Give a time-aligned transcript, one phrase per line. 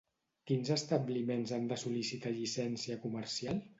[0.51, 3.63] Quins establiments han de sol·licitar Llicència Comercial?